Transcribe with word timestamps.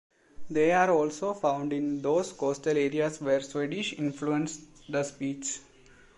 They 0.49 0.71
are 0.71 0.89
also 0.89 1.35
found 1.35 1.71
in 1.73 2.01
those 2.01 2.33
coastal 2.33 2.75
areas 2.75 3.21
where 3.21 3.39
Swedish 3.39 3.93
influenced 3.93 4.61
the 4.91 5.03
speech. 5.03 5.59